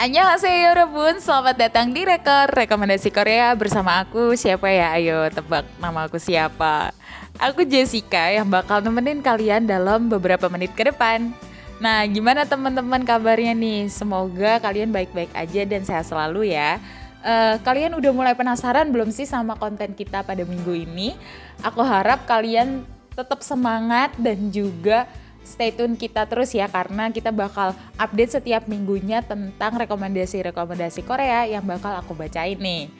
Annyeonghaseyo 0.00 0.72
Rebun, 0.72 1.20
selamat 1.20 1.60
datang 1.60 1.92
di 1.92 2.08
Rekor 2.08 2.48
Rekomendasi 2.56 3.12
Korea 3.12 3.52
bersama 3.52 4.00
aku 4.00 4.32
Siapa 4.32 4.64
ya? 4.72 4.96
Ayo 4.96 5.28
tebak 5.28 5.68
nama 5.76 6.08
aku 6.08 6.16
siapa 6.16 6.88
Aku 7.36 7.68
Jessica 7.68 8.32
yang 8.32 8.48
bakal 8.48 8.80
nemenin 8.80 9.20
kalian 9.20 9.68
dalam 9.68 10.08
beberapa 10.08 10.48
menit 10.48 10.72
ke 10.72 10.88
depan 10.88 11.36
Nah 11.84 12.00
gimana 12.08 12.48
teman-teman 12.48 13.04
kabarnya 13.04 13.52
nih? 13.52 13.92
Semoga 13.92 14.56
kalian 14.64 14.88
baik-baik 14.88 15.36
aja 15.36 15.68
dan 15.68 15.84
sehat 15.84 16.08
selalu 16.08 16.56
ya 16.56 16.80
uh, 17.20 17.60
Kalian 17.60 17.92
udah 17.92 18.12
mulai 18.16 18.32
penasaran 18.32 18.88
belum 18.88 19.12
sih 19.12 19.28
sama 19.28 19.52
konten 19.60 19.92
kita 19.92 20.24
pada 20.24 20.48
minggu 20.48 20.80
ini? 20.80 21.12
Aku 21.60 21.84
harap 21.84 22.24
kalian 22.24 22.88
tetap 23.12 23.44
semangat 23.44 24.16
dan 24.16 24.48
juga 24.48 25.04
stay 25.44 25.74
tune 25.74 25.98
kita 25.98 26.24
terus 26.28 26.54
ya 26.54 26.70
karena 26.70 27.10
kita 27.10 27.34
bakal 27.34 27.74
update 27.98 28.40
setiap 28.40 28.68
minggunya 28.70 29.24
tentang 29.24 29.76
rekomendasi-rekomendasi 29.80 31.02
Korea 31.02 31.48
yang 31.48 31.66
bakal 31.66 31.96
aku 31.98 32.14
bacain 32.14 32.60
nih. 32.60 32.92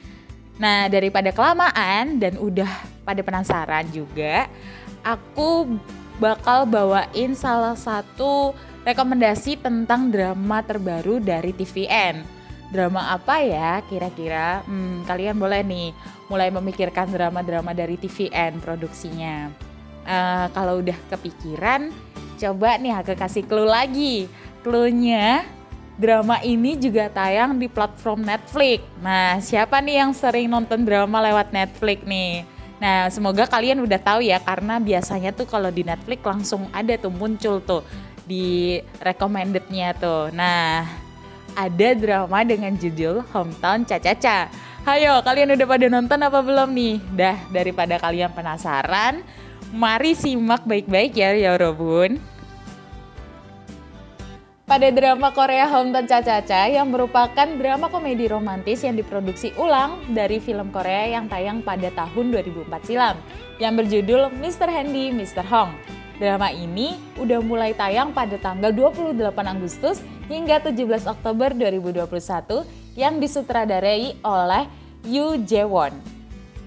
Nah, 0.61 0.85
daripada 0.91 1.33
kelamaan 1.33 2.21
dan 2.21 2.37
udah 2.37 2.69
pada 3.01 3.25
penasaran 3.25 3.87
juga, 3.89 4.45
aku 5.01 5.79
bakal 6.21 6.69
bawain 6.69 7.33
salah 7.33 7.73
satu 7.73 8.53
rekomendasi 8.85 9.57
tentang 9.57 10.13
drama 10.13 10.61
terbaru 10.61 11.17
dari 11.17 11.49
TVN. 11.49 12.21
Drama 12.69 13.09
apa 13.09 13.41
ya 13.41 13.81
kira-kira? 13.89 14.61
Hmm, 14.69 15.01
kalian 15.09 15.35
boleh 15.35 15.65
nih 15.65 15.89
mulai 16.29 16.53
memikirkan 16.53 17.09
drama-drama 17.09 17.75
dari 17.75 17.99
TVN 17.99 18.63
produksinya. 18.63 19.70
Uh, 20.01 20.49
kalau 20.51 20.81
udah 20.81 20.97
kepikiran, 21.13 21.93
Coba 22.41 22.73
nih 22.81 22.89
aku 22.97 23.13
kasih 23.13 23.45
clue 23.45 23.69
lagi. 23.69 24.25
Clue-nya 24.65 25.45
drama 26.01 26.41
ini 26.41 26.73
juga 26.73 27.05
tayang 27.13 27.61
di 27.61 27.69
platform 27.69 28.25
Netflix. 28.25 28.81
Nah, 28.97 29.37
siapa 29.37 29.77
nih 29.77 30.01
yang 30.01 30.11
sering 30.17 30.49
nonton 30.49 30.81
drama 30.81 31.21
lewat 31.21 31.53
Netflix 31.53 32.01
nih? 32.01 32.41
Nah, 32.81 33.13
semoga 33.13 33.45
kalian 33.45 33.85
udah 33.85 34.01
tahu 34.01 34.25
ya 34.25 34.41
karena 34.41 34.81
biasanya 34.81 35.29
tuh 35.37 35.45
kalau 35.45 35.69
di 35.69 35.85
Netflix 35.85 36.25
langsung 36.25 36.65
ada 36.73 36.97
tuh 36.97 37.13
muncul 37.13 37.61
tuh 37.61 37.85
di 38.25 38.81
recommended-nya 39.05 39.93
tuh. 40.01 40.33
Nah, 40.33 40.89
ada 41.53 41.89
drama 41.93 42.41
dengan 42.41 42.73
judul 42.73 43.21
Hometown 43.29 43.85
Caca-Caca. 43.85 44.49
Hayo, 44.81 45.21
kalian 45.21 45.53
udah 45.53 45.67
pada 45.69 45.85
nonton 45.93 46.25
apa 46.25 46.41
belum 46.41 46.73
nih? 46.73 46.97
Dah, 47.13 47.37
daripada 47.53 48.01
kalian 48.01 48.33
penasaran, 48.33 49.21
mari 49.71 50.11
simak 50.13 50.67
baik-baik 50.67 51.15
ya, 51.15 51.31
ya 51.31 51.55
Robun 51.55 52.19
pada 54.71 54.87
drama 54.87 55.35
Korea 55.35 55.67
Hometown 55.67 56.07
Caca-Caca 56.07 56.71
yang 56.71 56.95
merupakan 56.95 57.43
drama 57.43 57.91
komedi 57.91 58.31
romantis 58.31 58.79
yang 58.87 58.95
diproduksi 58.95 59.51
ulang 59.59 59.99
dari 60.15 60.39
film 60.39 60.71
Korea 60.71 61.11
yang 61.11 61.27
tayang 61.27 61.59
pada 61.59 61.91
tahun 61.91 62.31
2004 62.31 62.87
silam 62.87 63.19
yang 63.59 63.75
berjudul 63.75 64.31
Mr. 64.39 64.71
Handy, 64.71 65.11
Mr. 65.11 65.43
Hong. 65.43 65.75
Drama 66.23 66.55
ini 66.55 66.95
udah 67.19 67.43
mulai 67.43 67.75
tayang 67.75 68.15
pada 68.15 68.39
tanggal 68.39 68.71
28 68.71 69.19
Agustus 69.43 69.99
hingga 70.31 70.63
17 70.63 71.03
Oktober 71.03 71.51
2021 71.51 72.63
yang 72.95 73.19
disutradarai 73.19 74.23
oleh 74.23 74.71
Yu 75.03 75.35
Jae-won. 75.43 76.20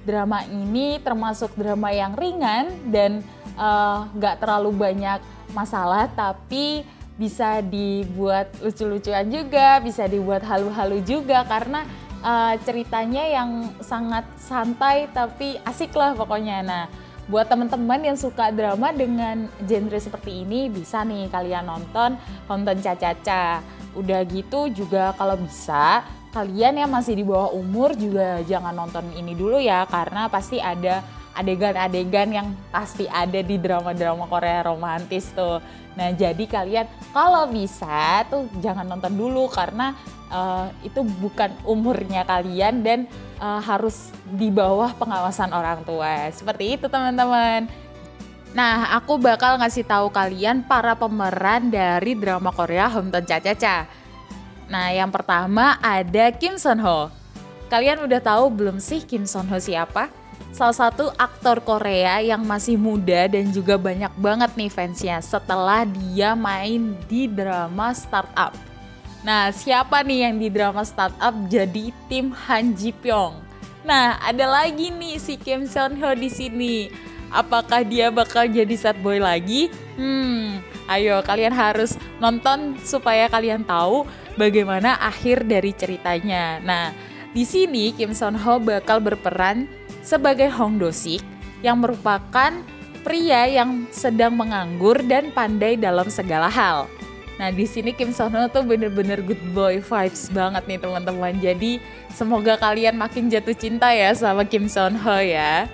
Drama 0.05 0.45
ini 0.45 1.01
termasuk 1.01 1.57
drama 1.57 1.89
yang 1.89 2.13
ringan 2.13 2.69
dan 2.93 3.25
eh, 3.57 3.99
nggak 4.13 4.37
uh, 4.37 4.41
terlalu 4.41 4.71
banyak 4.77 5.21
masalah 5.57 6.09
tapi 6.13 6.85
bisa 7.15 7.63
dibuat 7.63 8.51
lucu-lucuan 8.59 9.31
juga, 9.31 9.79
bisa 9.79 10.05
dibuat 10.05 10.43
halu-halu 10.43 10.99
juga 11.07 11.47
karena 11.47 11.87
uh, 12.27 12.55
ceritanya 12.67 13.23
yang 13.23 13.71
sangat 13.79 14.27
santai 14.41 15.07
tapi 15.15 15.61
asik 15.63 15.95
lah 15.95 16.19
pokoknya. 16.19 16.65
Nah, 16.67 16.85
buat 17.31 17.49
teman-teman 17.49 18.03
yang 18.03 18.19
suka 18.19 18.53
drama 18.53 18.93
dengan 18.93 19.49
genre 19.65 19.97
seperti 19.97 20.45
ini 20.45 20.69
bisa 20.69 21.07
nih 21.07 21.31
kalian 21.31 21.65
nonton 21.71 22.19
nonton 22.51 22.77
Caca-Caca. 22.83 23.63
Udah 23.95 24.27
gitu 24.27 24.67
juga 24.75 25.15
kalau 25.15 25.39
bisa 25.39 26.03
kalian 26.35 26.83
yang 26.83 26.91
masih 26.91 27.15
di 27.15 27.23
bawah 27.23 27.55
umur 27.55 27.95
juga 27.95 28.43
jangan 28.43 28.75
nonton 28.75 29.07
ini 29.15 29.39
dulu 29.39 29.63
ya 29.63 29.87
karena 29.87 30.27
pasti 30.27 30.59
ada 30.59 31.07
adegan-adegan 31.35 32.31
yang 32.31 32.49
pasti 32.71 33.11
ada 33.11 33.43
di 33.43 33.59
drama-drama 33.59 34.27
Korea 34.31 34.71
romantis 34.71 35.35
tuh. 35.35 35.59
Nah, 35.95 36.11
jadi 36.15 36.47
kalian 36.47 36.87
kalau 37.15 37.51
bisa 37.51 38.27
tuh 38.27 38.51
jangan 38.59 38.87
nonton 38.87 39.15
dulu 39.15 39.47
karena 39.51 39.95
uh, 40.31 40.71
itu 40.83 41.03
bukan 41.03 41.51
umurnya 41.67 42.27
kalian 42.27 42.83
dan 42.83 42.99
uh, 43.39 43.63
harus 43.63 44.11
di 44.27 44.51
bawah 44.51 44.95
pengawasan 44.95 45.51
orang 45.55 45.83
tua. 45.87 46.31
Seperti 46.35 46.79
itu, 46.79 46.87
teman-teman. 46.91 47.67
Nah, 48.55 48.95
aku 48.95 49.19
bakal 49.19 49.59
ngasih 49.59 49.83
tahu 49.83 50.15
kalian 50.15 50.63
para 50.67 50.95
pemeran 50.95 51.71
dari 51.71 52.15
drama 52.15 52.55
Korea 52.55 52.87
Hometown 52.87 53.27
Cha-Cha-Cha. 53.27 54.04
Nah, 54.69 54.93
yang 54.93 55.13
pertama 55.13 55.77
ada 55.83 56.33
Kim 56.35 56.57
Son 56.57 56.81
Ho. 56.81 57.13
Kalian 57.69 58.05
udah 58.05 58.21
tahu 58.21 58.53
belum 58.53 58.81
sih 58.81 59.05
Kim 59.05 59.29
Son 59.29 59.45
Ho 59.49 59.59
siapa? 59.61 60.09
salah 60.55 60.75
satu 60.87 61.11
aktor 61.19 61.59
Korea 61.67 62.23
yang 62.23 62.47
masih 62.47 62.79
muda 62.79 63.27
dan 63.27 63.51
juga 63.51 63.75
banyak 63.75 64.15
banget 64.15 64.55
nih 64.55 64.71
fansnya 64.71 65.19
setelah 65.19 65.83
dia 65.83 66.39
main 66.39 66.95
di 67.11 67.27
drama 67.27 67.91
Startup. 67.91 68.55
Nah, 69.27 69.51
siapa 69.51 70.07
nih 70.07 70.31
yang 70.31 70.37
di 70.39 70.49
drama 70.55 70.87
Startup 70.87 71.35
jadi 71.51 71.91
tim 72.07 72.31
Han 72.47 72.71
Ji 72.79 72.95
Pyong? 72.95 73.35
Nah, 73.83 74.17
ada 74.23 74.47
lagi 74.47 74.95
nih 74.95 75.19
si 75.19 75.35
Kim 75.35 75.67
Son 75.67 75.99
Ho 75.99 76.15
di 76.15 76.31
sini. 76.31 76.87
Apakah 77.35 77.83
dia 77.83 78.15
bakal 78.15 78.47
jadi 78.47 78.79
sad 78.79 78.95
boy 79.03 79.19
lagi? 79.19 79.75
Hmm, 79.99 80.63
ayo 80.91 81.21
kalian 81.25 81.55
harus 81.55 81.97
nonton 82.21 82.77
supaya 82.83 83.29
kalian 83.31 83.65
tahu 83.65 84.05
bagaimana 84.37 84.99
akhir 85.01 85.47
dari 85.49 85.73
ceritanya. 85.73 86.61
Nah, 86.61 86.93
di 87.35 87.43
sini 87.43 87.91
Kim 87.91 88.15
Son 88.15 88.39
Ho 88.39 88.63
bakal 88.63 89.03
berperan 89.03 89.67
sebagai 90.05 90.47
Hong 90.55 90.79
Do-sik 90.79 91.25
yang 91.65 91.81
merupakan 91.81 92.53
pria 93.05 93.45
yang 93.49 93.85
sedang 93.93 94.37
menganggur 94.39 95.01
dan 95.05 95.29
pandai 95.35 95.77
dalam 95.77 96.09
segala 96.09 96.49
hal. 96.49 96.89
Nah 97.35 97.51
di 97.51 97.67
sini 97.67 97.91
Kim 97.91 98.15
Son 98.15 98.31
Ho 98.31 98.47
tuh 98.47 98.63
bener-bener 98.63 99.19
good 99.21 99.41
boy 99.51 99.83
vibes 99.83 100.31
banget 100.31 100.63
nih 100.71 100.79
teman-teman. 100.79 101.35
Jadi 101.43 101.83
semoga 102.15 102.55
kalian 102.55 102.95
makin 102.95 103.27
jatuh 103.27 103.57
cinta 103.57 103.91
ya 103.91 104.15
sama 104.15 104.47
Kim 104.47 104.71
Son 104.71 104.95
Ho 104.95 105.19
ya. 105.19 105.67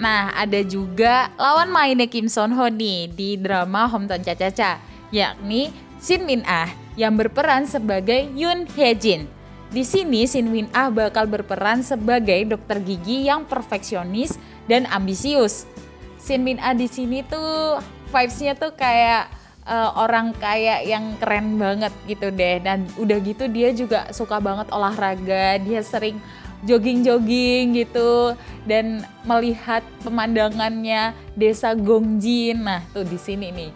Nah 0.00 0.32
ada 0.32 0.64
juga 0.64 1.28
lawan 1.36 1.68
mainnya 1.68 2.08
Kim 2.08 2.26
Son 2.26 2.50
Ho 2.56 2.66
nih 2.72 3.12
di 3.12 3.36
drama 3.36 3.84
Hometown 3.84 4.24
Cha-Cha-Cha 4.24 4.80
yakni 5.12 5.68
Shin 6.00 6.24
Min 6.24 6.40
Ah 6.48 6.72
yang 6.96 7.20
berperan 7.20 7.68
sebagai 7.68 8.32
Yoon 8.32 8.64
Hye 8.72 8.96
Jin 8.96 9.28
di 9.70 9.86
sini 9.86 10.26
Shin 10.26 10.50
Win 10.50 10.66
Ah 10.74 10.90
bakal 10.90 11.30
berperan 11.30 11.86
sebagai 11.86 12.42
dokter 12.42 12.82
gigi 12.82 13.30
yang 13.30 13.46
perfeksionis 13.46 14.34
dan 14.66 14.82
ambisius. 14.90 15.62
Shin 16.18 16.42
Win 16.42 16.58
Ah 16.58 16.74
di 16.74 16.90
sini 16.90 17.22
tuh 17.22 17.78
vibes-nya 18.10 18.58
tuh 18.58 18.74
kayak 18.74 19.30
uh, 19.70 19.94
orang 19.94 20.34
kaya 20.34 20.82
yang 20.82 21.14
keren 21.22 21.54
banget 21.54 21.94
gitu 22.10 22.34
deh 22.34 22.58
dan 22.58 22.82
udah 22.98 23.18
gitu 23.22 23.46
dia 23.46 23.70
juga 23.70 24.10
suka 24.10 24.42
banget 24.42 24.66
olahraga, 24.74 25.62
dia 25.62 25.80
sering 25.86 26.18
jogging-jogging 26.64 27.76
gitu 27.76 28.36
dan 28.68 29.04
melihat 29.24 29.80
pemandangannya 30.04 31.16
desa 31.34 31.72
Gongjin. 31.72 32.64
Nah, 32.64 32.84
tuh 32.92 33.04
di 33.04 33.16
sini 33.16 33.48
nih 33.52 33.70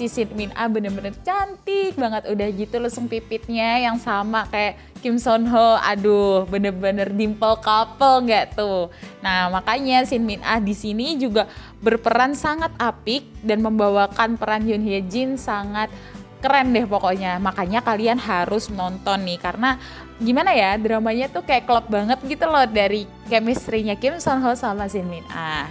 si 0.00 0.08
Shin 0.08 0.32
Min 0.32 0.48
Ah 0.56 0.64
bener-bener 0.64 1.12
cantik 1.20 1.92
banget 1.92 2.32
udah 2.32 2.48
gitu 2.56 2.80
lesung 2.80 3.04
pipitnya 3.04 3.84
yang 3.84 4.00
sama 4.00 4.48
kayak 4.48 4.80
Kim 5.04 5.20
Son 5.20 5.44
Ho, 5.48 5.76
aduh 5.80 6.48
bener-bener 6.48 7.08
dimple 7.12 7.60
couple 7.60 8.24
nggak 8.24 8.56
tuh. 8.56 8.88
Nah 9.20 9.52
makanya 9.52 10.04
Shin 10.08 10.24
Min 10.24 10.40
Ah 10.40 10.56
di 10.56 10.72
sini 10.72 11.20
juga 11.20 11.44
berperan 11.84 12.32
sangat 12.32 12.72
apik 12.80 13.28
dan 13.44 13.60
membawakan 13.60 14.40
peran 14.40 14.64
Yoon 14.64 14.80
Hye 14.80 15.04
Jin 15.04 15.36
sangat 15.36 15.92
keren 16.40 16.72
deh 16.72 16.88
pokoknya. 16.88 17.36
Makanya 17.38 17.84
kalian 17.84 18.16
harus 18.16 18.72
nonton 18.72 19.22
nih 19.22 19.38
karena 19.38 19.76
gimana 20.16 20.52
ya 20.56 20.76
dramanya 20.80 21.28
tuh 21.28 21.44
kayak 21.44 21.64
klop 21.64 21.86
banget 21.88 22.20
gitu 22.24 22.44
loh 22.48 22.64
dari 22.68 23.04
chemistry-nya 23.28 23.96
Kim 23.96 24.20
Son 24.20 24.40
Ho 24.44 24.56
sama 24.56 24.88
Shin 24.88 25.06
Min 25.06 25.24
Ah. 25.30 25.68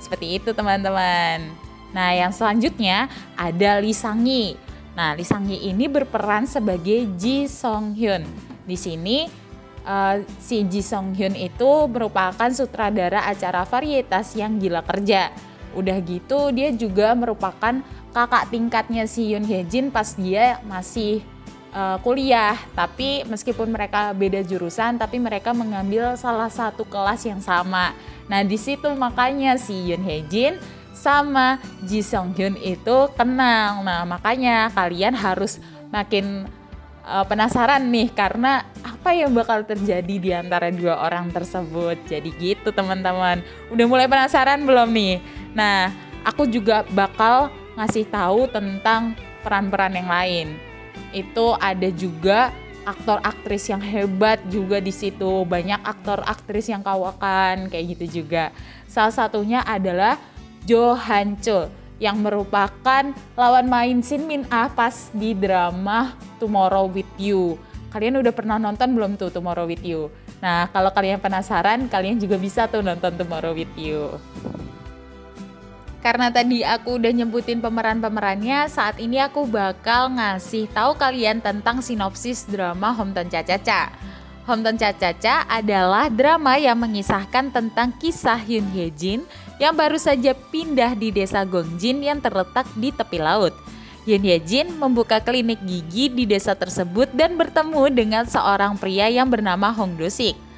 Seperti 0.00 0.40
itu 0.40 0.52
teman-teman. 0.56 1.44
Nah 1.90 2.10
yang 2.14 2.30
selanjutnya 2.30 3.10
ada 3.34 3.82
Lee 3.82 3.96
Sang 3.96 4.22
Yi. 4.22 4.54
Nah 4.94 5.12
Lee 5.16 5.26
Sang 5.26 5.44
Yi 5.44 5.72
ini 5.74 5.90
berperan 5.90 6.46
sebagai 6.46 7.08
Ji 7.18 7.50
Song 7.50 7.92
Hyun. 7.92 8.24
Di 8.64 8.76
sini 8.78 9.26
uh, 9.84 10.22
si 10.40 10.64
Ji 10.66 10.80
Song 10.80 11.12
Hyun 11.12 11.36
itu 11.36 11.70
merupakan 11.90 12.50
sutradara 12.52 13.26
acara 13.28 13.66
varietas 13.66 14.32
yang 14.38 14.56
gila 14.56 14.80
kerja. 14.86 15.30
Udah 15.70 16.02
gitu 16.02 16.50
dia 16.50 16.74
juga 16.74 17.14
merupakan 17.14 17.78
kakak 18.10 18.50
tingkatnya 18.50 19.06
si 19.06 19.30
Yoon 19.30 19.46
Hye 19.46 19.62
Jin 19.66 19.90
pas 19.94 20.14
dia 20.18 20.58
masih 20.66 21.22
uh, 21.74 21.98
kuliah, 22.02 22.58
tapi 22.74 23.22
meskipun 23.26 23.70
mereka 23.70 24.10
beda 24.14 24.42
jurusan, 24.42 24.98
tapi 24.98 25.22
mereka 25.22 25.54
mengambil 25.54 26.18
salah 26.18 26.50
satu 26.50 26.82
kelas 26.86 27.22
yang 27.26 27.38
sama. 27.38 27.94
Nah, 28.26 28.42
di 28.42 28.58
situ 28.58 28.90
makanya 28.94 29.58
si 29.58 29.74
Yoon 29.90 30.02
Hye 30.02 30.22
Jin 30.26 30.54
sama 31.00 31.56
Ji 31.88 32.04
Sung 32.04 32.36
Hyun 32.36 32.60
itu 32.60 32.96
kenal. 33.16 33.80
Nah, 33.80 34.04
makanya 34.04 34.68
kalian 34.76 35.16
harus 35.16 35.56
makin 35.88 36.44
uh, 37.08 37.24
penasaran 37.24 37.88
nih 37.88 38.12
karena 38.12 38.68
apa 38.84 39.16
yang 39.16 39.32
bakal 39.32 39.64
terjadi 39.64 40.14
di 40.20 40.30
antara 40.36 40.68
dua 40.68 41.00
orang 41.00 41.32
tersebut. 41.32 41.96
Jadi 42.04 42.36
gitu 42.36 42.68
teman-teman. 42.68 43.40
Udah 43.72 43.86
mulai 43.88 44.04
penasaran 44.04 44.60
belum 44.68 44.92
nih? 44.92 45.24
Nah, 45.56 45.88
aku 46.20 46.44
juga 46.44 46.84
bakal 46.92 47.48
ngasih 47.80 48.04
tahu 48.12 48.44
tentang 48.52 49.16
peran-peran 49.40 49.96
yang 49.96 50.08
lain. 50.12 50.48
Itu 51.16 51.56
ada 51.56 51.88
juga 51.88 52.52
aktor 52.84 53.24
aktris 53.24 53.72
yang 53.72 53.80
hebat 53.80 54.40
juga 54.52 54.78
di 54.84 54.92
situ. 54.92 55.48
Banyak 55.48 55.80
aktor 55.80 56.20
aktris 56.28 56.68
yang 56.68 56.84
kawakan 56.84 57.72
kayak 57.72 57.96
gitu 57.96 58.22
juga. 58.22 58.52
Salah 58.84 59.14
satunya 59.16 59.64
adalah 59.64 60.20
Jo 60.68 60.92
Han 60.92 61.40
yang 62.00 62.16
merupakan 62.20 63.12
lawan 63.36 63.66
main 63.68 64.00
Shin 64.00 64.24
Min 64.24 64.48
Ah 64.48 64.68
pas 64.72 65.12
di 65.12 65.36
drama 65.36 66.16
Tomorrow 66.40 66.88
with 66.88 67.12
You. 67.20 67.60
Kalian 67.92 68.22
udah 68.22 68.32
pernah 68.32 68.56
nonton 68.56 68.96
belum 68.96 69.20
tuh 69.20 69.28
Tomorrow 69.28 69.68
with 69.68 69.84
You? 69.84 70.08
Nah 70.40 70.68
kalau 70.72 70.88
kalian 70.92 71.20
penasaran 71.20 71.84
kalian 71.92 72.16
juga 72.16 72.40
bisa 72.40 72.64
tuh 72.68 72.80
nonton 72.80 73.12
Tomorrow 73.16 73.52
with 73.52 73.72
You 73.76 74.16
karena 76.00 76.32
tadi 76.32 76.64
aku 76.64 76.96
udah 76.96 77.12
nyebutin 77.12 77.60
pemeran-pemerannya, 77.60 78.72
saat 78.72 78.96
ini 78.96 79.20
aku 79.20 79.44
bakal 79.44 80.08
ngasih 80.16 80.64
tahu 80.72 80.96
kalian 80.96 81.44
tentang 81.44 81.84
sinopsis 81.84 82.48
drama 82.48 82.96
Hometown 82.96 83.28
Caca-Caca. 83.28 83.92
Hometown 84.48 84.80
Caca-Caca 84.80 85.44
adalah 85.44 86.08
drama 86.08 86.56
yang 86.56 86.80
mengisahkan 86.80 87.52
tentang 87.52 87.92
kisah 88.00 88.40
Hyun 88.40 88.64
Hye 88.72 88.88
Jin 88.96 89.20
yang 89.60 89.76
baru 89.76 90.00
saja 90.00 90.32
pindah 90.32 90.96
di 90.96 91.12
desa 91.12 91.44
Gongjin 91.44 92.00
yang 92.00 92.16
terletak 92.16 92.64
di 92.80 92.88
tepi 92.88 93.20
laut. 93.20 93.52
Hyun 94.08 94.24
Hye 94.24 94.40
Jin 94.40 94.72
membuka 94.80 95.20
klinik 95.20 95.60
gigi 95.68 96.08
di 96.08 96.24
desa 96.24 96.56
tersebut 96.56 97.12
dan 97.12 97.36
bertemu 97.36 97.92
dengan 97.92 98.24
seorang 98.24 98.80
pria 98.80 99.12
yang 99.12 99.28
bernama 99.28 99.68
Hong 99.76 100.00
Do-sik. 100.00 100.49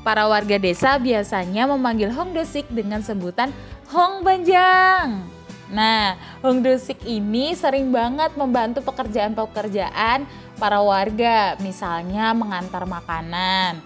Para 0.00 0.24
warga 0.24 0.56
desa 0.56 0.96
biasanya 0.96 1.68
memanggil 1.68 2.08
Hong 2.10 2.32
Do-sik 2.32 2.64
dengan 2.72 3.04
sebutan 3.04 3.52
Hong 3.92 4.24
Banjang. 4.24 5.40
Nah, 5.70 6.18
Hong 6.42 6.66
Dusik 6.66 6.98
ini 7.06 7.54
sering 7.54 7.94
banget 7.94 8.34
membantu 8.34 8.82
pekerjaan-pekerjaan 8.82 10.26
para 10.58 10.82
warga, 10.82 11.54
misalnya 11.62 12.34
mengantar 12.34 12.82
makanan, 12.90 13.78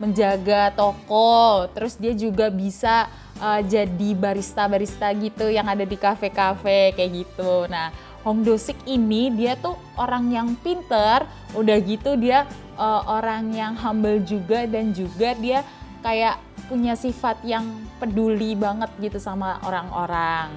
menjaga 0.00 0.72
toko, 0.72 1.68
terus 1.76 2.00
dia 2.00 2.16
juga 2.16 2.48
bisa 2.48 3.12
uh, 3.36 3.60
jadi 3.60 4.16
barista-barista 4.16 5.12
gitu 5.12 5.52
yang 5.52 5.68
ada 5.68 5.84
di 5.84 5.96
kafe-kafe 6.00 6.96
kayak 6.96 7.12
gitu. 7.12 7.68
Nah, 7.68 7.92
Hong 8.26 8.42
Dusik 8.42 8.74
ini 8.90 9.30
dia 9.30 9.54
tuh 9.54 9.78
orang 9.94 10.34
yang 10.34 10.58
pinter, 10.58 11.22
udah 11.54 11.78
gitu 11.78 12.18
dia 12.18 12.42
uh, 12.74 13.06
orang 13.06 13.54
yang 13.54 13.78
humble 13.78 14.18
juga 14.26 14.66
dan 14.66 14.90
juga 14.90 15.38
dia 15.38 15.62
kayak 16.02 16.42
punya 16.66 16.98
sifat 16.98 17.38
yang 17.46 17.62
peduli 18.02 18.58
banget 18.58 18.90
gitu 18.98 19.22
sama 19.22 19.62
orang-orang. 19.62 20.50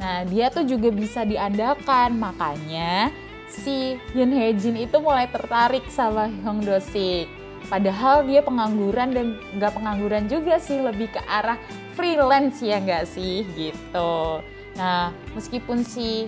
Nah, 0.00 0.24
dia 0.24 0.48
tuh 0.48 0.64
juga 0.64 0.88
bisa 0.88 1.28
diandalkan, 1.28 2.16
makanya 2.16 3.12
si 3.44 4.00
Yoon 4.16 4.32
Hye 4.32 4.56
Jin 4.56 4.80
itu 4.80 4.96
mulai 4.96 5.28
tertarik 5.28 5.84
sama 5.92 6.32
Hong 6.48 6.64
Do 6.64 6.80
Sik. 6.80 7.28
Padahal 7.68 8.24
dia 8.24 8.40
pengangguran 8.40 9.12
dan 9.12 9.26
nggak 9.60 9.76
pengangguran 9.76 10.32
juga 10.32 10.56
sih, 10.56 10.80
lebih 10.80 11.12
ke 11.12 11.20
arah 11.28 11.60
freelance 11.92 12.64
ya 12.64 12.80
nggak 12.80 13.04
sih 13.04 13.44
gitu. 13.52 14.40
Nah, 14.80 15.12
meskipun 15.36 15.84
si 15.84 16.26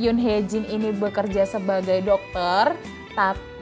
Yoon 0.00 0.20
Hye 0.20 0.44
Jin 0.48 0.64
ini 0.68 0.92
bekerja 0.92 1.44
sebagai 1.44 2.00
dokter, 2.04 2.76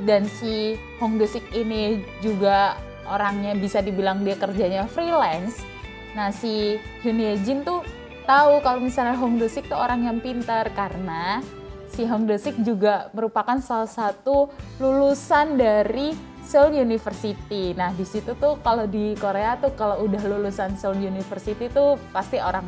dan 0.07 0.23
si 0.31 0.79
Hong 1.03 1.19
Do 1.19 1.27
Sik 1.27 1.51
ini 1.51 2.07
juga 2.23 2.79
orangnya 3.11 3.59
bisa 3.59 3.83
dibilang 3.83 4.23
dia 4.23 4.39
kerjanya 4.39 4.87
freelance, 4.87 5.67
nah 6.15 6.31
si 6.31 6.79
Hyun 7.03 7.19
Ye 7.19 7.35
Jin 7.43 7.67
tuh 7.67 7.83
tahu 8.31 8.63
kalau 8.63 8.79
misalnya 8.79 9.19
Hong 9.19 9.43
Do 9.43 9.51
Sik 9.51 9.67
tuh 9.67 9.75
orang 9.75 10.07
yang 10.07 10.23
pintar 10.23 10.71
karena 10.71 11.43
si 11.91 12.07
Hong 12.07 12.31
Do 12.31 12.39
Sik 12.39 12.63
juga 12.63 13.11
merupakan 13.11 13.59
salah 13.59 13.91
satu 13.91 14.47
lulusan 14.79 15.59
dari 15.59 16.15
Seoul 16.47 16.79
University. 16.79 17.75
Nah 17.75 17.91
di 17.91 18.07
situ 18.07 18.39
tuh 18.39 18.59
kalau 18.63 18.87
di 18.87 19.19
Korea 19.19 19.59
tuh 19.59 19.75
kalau 19.75 20.07
udah 20.07 20.23
lulusan 20.23 20.79
Seoul 20.79 21.03
University 21.03 21.67
tuh 21.71 21.99
pasti 22.15 22.39
orang 22.39 22.67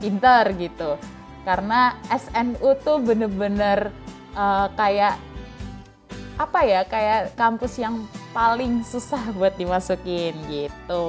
pintar 0.00 0.48
gitu. 0.56 0.96
Karena 1.42 1.98
SNU 2.06 2.78
tuh 2.82 3.02
bener-bener 3.02 3.90
uh, 4.38 4.70
kayak 4.78 5.18
apa 6.40 6.60
ya 6.64 6.80
kayak 6.88 7.36
kampus 7.36 7.78
yang 7.78 8.02
paling 8.32 8.82
susah 8.82 9.20
buat 9.38 9.54
dimasukin 9.58 10.34
gitu. 10.48 11.06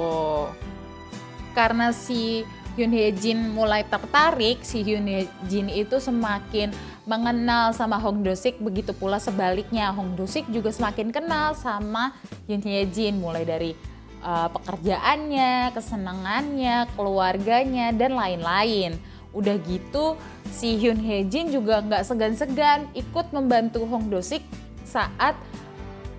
Karena 1.54 1.94
si 1.94 2.42
Hyun 2.74 2.90
Hye 2.90 3.14
Jin 3.14 3.54
mulai 3.54 3.86
tertarik, 3.86 4.66
si 4.66 4.82
Hyun 4.82 5.06
Hye 5.06 5.30
Jin 5.46 5.70
itu 5.70 6.02
semakin 6.02 6.74
mengenal 7.06 7.70
sama 7.70 8.02
Hong 8.02 8.26
Do 8.26 8.34
Sik, 8.34 8.58
begitu 8.58 8.90
pula 8.90 9.22
sebaliknya 9.22 9.94
Hong 9.94 10.18
Do 10.18 10.26
Sik 10.26 10.50
juga 10.50 10.74
semakin 10.74 11.14
kenal 11.14 11.54
sama 11.54 12.10
Hyun 12.50 12.66
Hye 12.66 12.90
Jin 12.90 13.22
mulai 13.22 13.46
dari 13.46 13.78
uh, 14.26 14.50
pekerjaannya, 14.50 15.70
kesenangannya, 15.70 16.90
keluarganya 16.98 17.94
dan 17.94 18.18
lain-lain. 18.18 18.98
Udah 19.34 19.58
gitu 19.66 20.14
si 20.54 20.78
Hyun 20.78 21.02
Hye 21.02 21.26
Jin 21.26 21.50
juga 21.50 21.82
nggak 21.82 22.06
segan-segan 22.06 22.86
ikut 22.94 23.34
membantu 23.34 23.82
Hong 23.90 24.06
Do 24.06 24.22
Sik 24.22 24.46
saat 24.86 25.34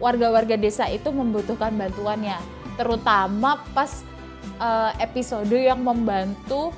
warga-warga 0.04 0.60
desa 0.60 0.92
itu 0.92 1.08
membutuhkan 1.08 1.72
bantuannya, 1.72 2.36
terutama 2.76 3.64
pas 3.72 4.04
uh, 4.60 4.92
episode 5.00 5.56
yang 5.56 5.80
membantu 5.80 6.76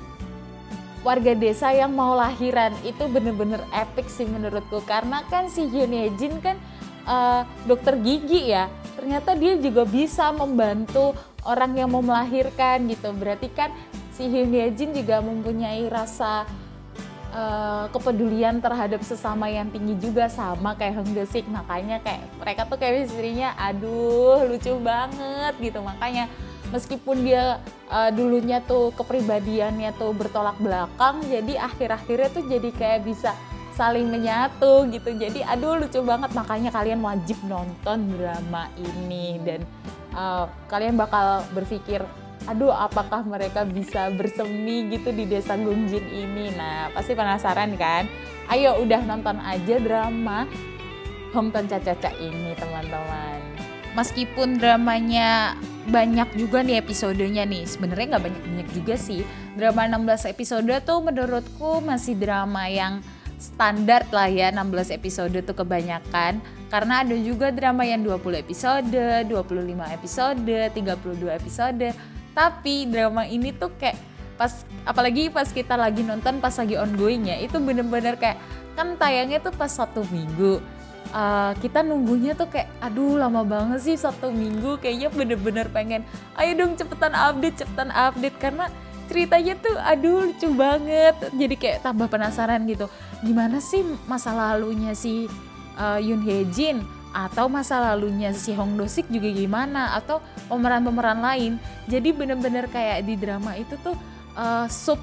warga 1.02 1.34
desa 1.34 1.74
yang 1.74 1.94
mau 1.94 2.14
lahiran. 2.14 2.74
Itu 2.86 3.10
bener-bener 3.10 3.62
epic 3.74 4.06
sih 4.06 4.26
menurutku. 4.26 4.82
Karena 4.86 5.26
kan 5.26 5.50
si 5.50 5.66
Yoon 5.66 6.14
Jin 6.18 6.38
kan 6.38 6.58
uh, 7.06 7.42
dokter 7.66 7.98
gigi 7.98 8.54
ya. 8.54 8.70
Ternyata 8.98 9.38
dia 9.38 9.54
juga 9.58 9.86
bisa 9.86 10.30
membantu 10.34 11.14
orang 11.46 11.74
yang 11.78 11.90
mau 11.90 12.02
melahirkan 12.02 12.86
gitu. 12.90 13.14
Berarti 13.14 13.48
kan 13.54 13.70
si 14.18 14.26
Hyun 14.26 14.50
Jin 14.74 14.90
juga 14.90 15.22
mempunyai 15.22 15.86
rasa 15.86 16.42
uh, 17.30 17.86
kepedulian 17.94 18.58
terhadap 18.58 18.98
sesama 19.06 19.46
yang 19.46 19.70
tinggi 19.70 19.94
juga 20.02 20.26
sama 20.26 20.74
kayak 20.74 20.98
Hong 20.98 21.14
Desik 21.14 21.46
makanya 21.46 22.02
kayak 22.02 22.26
mereka 22.34 22.66
tuh 22.66 22.82
kayak 22.82 23.06
istrinya 23.06 23.54
aduh 23.54 24.42
lucu 24.50 24.74
banget 24.82 25.54
gitu. 25.62 25.78
Makanya 25.86 26.26
meskipun 26.74 27.22
dia 27.22 27.62
uh, 27.94 28.10
dulunya 28.10 28.58
tuh 28.66 28.90
kepribadiannya 28.98 29.94
tuh 29.94 30.10
bertolak 30.18 30.58
belakang 30.58 31.22
jadi 31.30 31.70
akhir-akhirnya 31.70 32.28
tuh 32.34 32.42
jadi 32.50 32.70
kayak 32.74 33.00
bisa 33.06 33.30
saling 33.78 34.10
menyatu 34.10 34.90
gitu. 34.90 35.14
Jadi 35.14 35.46
aduh 35.46 35.78
lucu 35.78 36.02
banget. 36.02 36.34
Makanya 36.34 36.74
kalian 36.74 36.98
wajib 37.06 37.38
nonton 37.46 38.18
drama 38.18 38.66
ini 38.74 39.38
dan 39.46 39.62
uh, 40.10 40.50
kalian 40.66 40.98
bakal 40.98 41.46
berpikir 41.54 42.02
aduh 42.46 42.70
apakah 42.70 43.26
mereka 43.26 43.66
bisa 43.66 44.12
bersemi 44.14 44.86
gitu 44.92 45.10
di 45.10 45.26
desa 45.26 45.58
Gungjin 45.58 46.04
ini? 46.06 46.54
Nah 46.54 46.92
pasti 46.94 47.16
penasaran 47.18 47.74
kan? 47.74 48.06
Ayo 48.48 48.78
udah 48.80 49.02
nonton 49.04 49.42
aja 49.42 49.76
drama 49.82 50.46
Hometown 51.34 51.68
Caca-Caca 51.68 52.14
ini 52.20 52.56
teman-teman. 52.56 53.40
Meskipun 53.96 54.62
dramanya 54.62 55.58
banyak 55.88 56.28
juga 56.36 56.60
nih 56.60 56.84
episodenya 56.84 57.48
nih 57.48 57.64
sebenarnya 57.64 58.16
nggak 58.16 58.24
banyak-banyak 58.28 58.68
juga 58.76 58.94
sih. 58.94 59.24
Drama 59.56 59.88
16 59.88 60.32
episode 60.32 60.72
tuh 60.84 61.00
menurutku 61.02 61.80
masih 61.82 62.14
drama 62.14 62.68
yang 62.68 63.00
standar 63.38 64.02
lah 64.10 64.28
ya 64.28 64.50
16 64.50 64.92
episode 64.94 65.38
tuh 65.42 65.56
kebanyakan. 65.56 66.42
Karena 66.68 67.00
ada 67.00 67.16
juga 67.16 67.48
drama 67.48 67.86
yang 67.88 68.04
20 68.04 68.44
episode, 68.44 68.92
25 69.24 69.88
episode, 69.88 70.38
32 70.44 71.32
episode 71.32 71.88
tapi 72.38 72.86
drama 72.86 73.26
ini 73.26 73.50
tuh 73.50 73.74
kayak 73.74 73.98
pas 74.38 74.62
apalagi 74.86 75.26
pas 75.26 75.50
kita 75.50 75.74
lagi 75.74 76.06
nonton 76.06 76.38
pas 76.38 76.54
lagi 76.54 76.78
ongoingnya 76.78 77.42
itu 77.42 77.58
bener-bener 77.58 78.14
kayak 78.14 78.38
kan 78.78 78.94
tayangnya 78.94 79.42
tuh 79.42 79.50
pas 79.50 79.66
satu 79.66 80.06
minggu. 80.14 80.62
Uh, 81.08 81.56
kita 81.64 81.82
nunggunya 81.82 82.36
tuh 82.38 82.46
kayak 82.52 82.68
aduh 82.84 83.16
lama 83.16 83.42
banget 83.42 83.80
sih 83.80 83.96
satu 83.98 84.28
minggu 84.30 84.76
kayaknya 84.78 85.08
bener-bener 85.08 85.66
pengen 85.72 86.04
ayo 86.36 86.52
dong 86.54 86.78
cepetan 86.78 87.10
update 87.10 87.58
cepetan 87.58 87.90
update. 87.90 88.38
Karena 88.38 88.70
ceritanya 89.10 89.58
tuh 89.58 89.74
aduh 89.74 90.30
lucu 90.30 90.46
banget. 90.54 91.18
Jadi 91.34 91.54
kayak 91.58 91.82
tambah 91.82 92.06
penasaran 92.06 92.62
gitu. 92.70 92.86
Gimana 93.26 93.58
sih 93.58 93.82
masa 94.06 94.30
lalunya 94.30 94.94
si 94.94 95.26
uh, 95.74 95.98
Yoon 95.98 96.22
Hye 96.22 96.46
Jin 96.54 96.86
atau 97.12 97.48
masa 97.48 97.80
lalunya 97.80 98.36
si 98.36 98.52
Hong 98.52 98.76
Do 98.76 98.84
Sik 98.84 99.08
juga 99.08 99.32
gimana? 99.32 99.96
Atau 99.96 100.20
pemeran-pemeran 100.46 101.20
lain? 101.24 101.52
Jadi 101.88 102.12
bener-bener 102.12 102.68
kayak 102.68 103.08
di 103.08 103.16
drama 103.16 103.56
itu 103.56 103.74
tuh 103.80 103.96
uh, 104.36 104.68
sub 104.68 105.00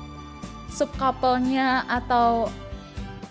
sub 0.70 0.92
couple-nya 1.00 1.88
atau 1.90 2.52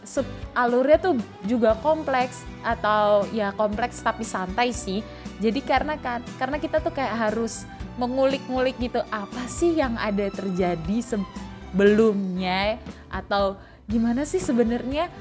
sub 0.02 0.26
alurnya 0.58 0.98
tuh 0.98 1.14
juga 1.46 1.78
kompleks. 1.80 2.42
Atau 2.64 3.28
ya 3.30 3.54
kompleks 3.54 4.02
tapi 4.02 4.26
santai 4.26 4.74
sih. 4.74 5.04
Jadi 5.38 5.60
karena 5.62 5.94
kan 6.00 6.24
karena 6.40 6.58
kita 6.58 6.80
tuh 6.82 6.90
kayak 6.90 7.30
harus 7.30 7.68
mengulik-ngulik 7.94 8.74
gitu 8.82 8.98
apa 9.14 9.46
sih 9.46 9.78
yang 9.78 9.94
ada 10.00 10.26
terjadi 10.34 10.98
sebelumnya? 11.04 12.82
Atau 13.12 13.54
gimana 13.84 14.24
sih 14.24 14.40
sebenarnya 14.40 15.12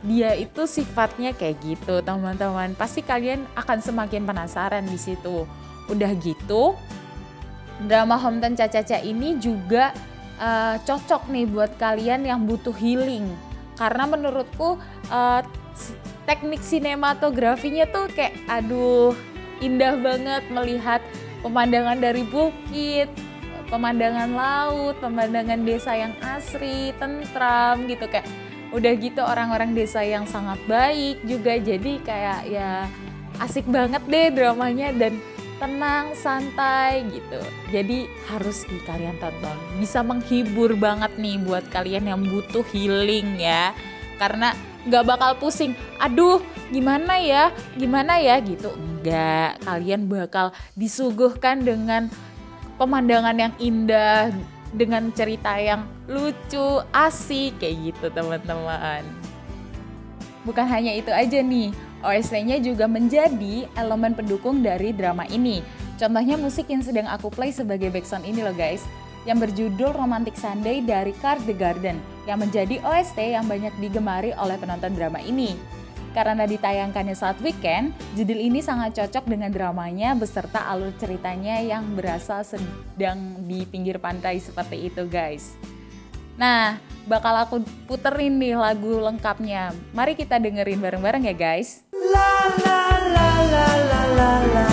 dia 0.00 0.32
itu 0.32 0.64
sifatnya 0.64 1.36
kayak 1.36 1.60
gitu 1.60 2.00
teman-teman. 2.00 2.72
Pasti 2.76 3.04
kalian 3.04 3.44
akan 3.56 3.78
semakin 3.84 4.24
penasaran 4.24 4.84
di 4.88 4.96
situ. 4.96 5.44
Udah 5.90 6.12
gitu 6.20 6.78
drama 7.88 8.20
Hometown 8.20 8.56
Caca-Caca 8.56 9.00
ini 9.00 9.40
juga 9.40 9.96
uh, 10.36 10.76
cocok 10.84 11.32
nih 11.32 11.46
buat 11.48 11.72
kalian 11.80 12.28
yang 12.28 12.44
butuh 12.44 12.74
healing. 12.76 13.28
Karena 13.80 14.04
menurutku 14.04 14.76
uh, 15.08 15.40
teknik 16.28 16.60
sinematografinya 16.60 17.88
tuh 17.88 18.12
kayak 18.12 18.36
aduh 18.44 19.16
indah 19.64 19.96
banget 19.96 20.44
melihat 20.52 21.00
pemandangan 21.40 21.96
dari 21.96 22.24
bukit 22.28 23.08
pemandangan 23.72 24.34
laut 24.34 24.98
pemandangan 24.98 25.62
desa 25.64 25.96
yang 25.96 26.12
asri 26.20 26.92
tentram 27.00 27.88
gitu. 27.88 28.04
Kayak 28.10 28.28
udah 28.70 28.92
gitu 28.98 29.22
orang-orang 29.22 29.74
desa 29.74 30.02
yang 30.02 30.26
sangat 30.30 30.58
baik 30.70 31.22
juga 31.26 31.58
jadi 31.58 31.92
kayak 32.02 32.40
ya 32.46 32.86
asik 33.42 33.66
banget 33.66 34.02
deh 34.06 34.28
dramanya 34.30 34.94
dan 34.94 35.18
tenang 35.60 36.16
santai 36.16 37.04
gitu. 37.12 37.40
Jadi 37.68 38.08
harus 38.32 38.64
di 38.64 38.80
kalian 38.88 39.20
tonton. 39.20 39.54
Bisa 39.76 40.00
menghibur 40.00 40.72
banget 40.72 41.12
nih 41.20 41.36
buat 41.44 41.68
kalian 41.68 42.08
yang 42.08 42.24
butuh 42.24 42.64
healing 42.72 43.36
ya. 43.36 43.76
Karena 44.16 44.56
nggak 44.88 45.04
bakal 45.04 45.30
pusing 45.36 45.76
aduh 46.00 46.40
gimana 46.72 47.20
ya? 47.20 47.52
Gimana 47.76 48.16
ya? 48.16 48.40
gitu. 48.40 48.72
Enggak 48.72 49.60
kalian 49.68 50.08
bakal 50.08 50.56
disuguhkan 50.72 51.60
dengan 51.60 52.08
pemandangan 52.80 53.36
yang 53.36 53.54
indah 53.60 54.32
dengan 54.74 55.10
cerita 55.10 55.58
yang 55.58 55.86
lucu, 56.06 56.82
asik 56.94 57.58
kayak 57.58 57.90
gitu 57.90 58.06
teman-teman. 58.14 59.02
Bukan 60.46 60.66
hanya 60.66 60.94
itu 60.96 61.12
aja 61.12 61.42
nih, 61.42 61.74
OST-nya 62.00 62.62
juga 62.64 62.88
menjadi 62.88 63.68
elemen 63.76 64.16
pendukung 64.16 64.64
dari 64.64 64.94
drama 64.94 65.28
ini. 65.28 65.60
Contohnya 66.00 66.40
musik 66.40 66.72
yang 66.72 66.80
sedang 66.80 67.04
aku 67.04 67.28
play 67.28 67.52
sebagai 67.52 67.92
background 67.92 68.24
ini 68.24 68.40
loh 68.40 68.56
guys, 68.56 68.80
yang 69.28 69.36
berjudul 69.36 69.92
Romantic 69.92 70.32
Sunday 70.32 70.80
dari 70.80 71.12
Card 71.20 71.44
the 71.44 71.52
Garden, 71.52 72.00
yang 72.24 72.40
menjadi 72.40 72.80
OST 72.80 73.20
yang 73.20 73.44
banyak 73.44 73.74
digemari 73.84 74.32
oleh 74.40 74.56
penonton 74.56 74.96
drama 74.96 75.20
ini. 75.20 75.60
Karena 76.10 76.42
ditayangkannya 76.42 77.14
saat 77.14 77.38
weekend, 77.38 77.94
judul 78.18 78.38
ini 78.38 78.58
sangat 78.58 78.98
cocok 78.98 79.30
dengan 79.30 79.54
dramanya 79.54 80.18
beserta 80.18 80.66
alur 80.66 80.90
ceritanya 80.98 81.62
yang 81.62 81.86
berasa 81.94 82.42
sedang 82.42 83.46
di 83.46 83.62
pinggir 83.62 84.02
pantai 84.02 84.42
seperti 84.42 84.90
itu 84.90 85.06
guys. 85.06 85.54
Nah, 86.34 86.80
bakal 87.06 87.36
aku 87.36 87.56
puterin 87.86 88.40
nih 88.40 88.58
lagu 88.58 88.98
lengkapnya. 88.98 89.70
Mari 89.94 90.18
kita 90.18 90.40
dengerin 90.42 90.80
bareng-bareng 90.82 91.28
ya 91.30 91.36
guys. 91.36 91.86
La 91.92 92.48
la 92.58 92.80
la 93.12 93.30
la 93.44 93.68
la 93.76 94.02
la 94.16 94.32
la. 94.50 94.69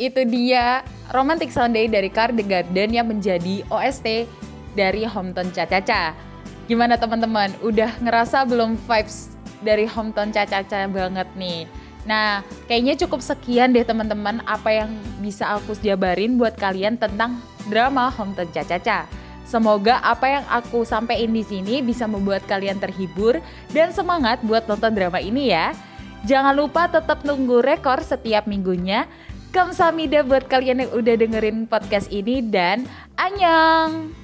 Itu 0.00 0.24
dia 0.24 0.80
Romantic 1.12 1.52
Sunday 1.52 1.84
dari 1.84 2.08
Car 2.08 2.32
the 2.32 2.40
Garden 2.40 2.96
yang 2.96 3.12
menjadi 3.12 3.60
OST 3.68 4.24
dari 4.72 5.04
Hometown 5.04 5.52
Caca-Caca. 5.52 6.16
Gimana 6.64 6.96
teman-teman? 6.96 7.52
Udah 7.60 7.92
ngerasa 8.00 8.48
belum 8.48 8.80
vibes 8.88 9.36
dari 9.60 9.84
Hometown 9.84 10.32
Caca-Caca 10.32 10.88
banget 10.88 11.28
nih? 11.36 11.68
Nah, 12.08 12.40
kayaknya 12.64 12.96
cukup 13.04 13.20
sekian 13.20 13.76
deh 13.76 13.84
teman-teman 13.84 14.40
apa 14.48 14.72
yang 14.72 14.90
bisa 15.20 15.60
aku 15.60 15.76
jabarin 15.84 16.40
buat 16.40 16.56
kalian 16.56 16.96
tentang 16.96 17.36
drama 17.68 18.08
Hometown 18.08 18.48
Caca-Caca. 18.48 19.04
Semoga 19.44 19.98
apa 20.06 20.30
yang 20.30 20.46
aku 20.46 20.86
sampaikan 20.86 21.34
di 21.34 21.42
sini 21.42 21.82
bisa 21.82 22.06
membuat 22.06 22.46
kalian 22.46 22.78
terhibur 22.78 23.42
dan 23.74 23.90
semangat 23.90 24.38
buat 24.46 24.64
nonton 24.70 24.94
drama 24.94 25.18
ini 25.18 25.50
ya. 25.50 25.74
Jangan 26.22 26.54
lupa 26.54 26.86
tetap 26.86 27.26
nunggu 27.26 27.58
rekor 27.58 27.98
setiap 28.04 28.46
minggunya 28.46 29.10
Kamsahamnida 29.50 30.22
buat 30.22 30.46
kalian 30.46 30.86
yang 30.86 30.92
udah 30.94 31.14
dengerin 31.18 31.66
podcast 31.66 32.06
ini 32.14 32.38
dan 32.38 32.86
anyang. 33.18 34.14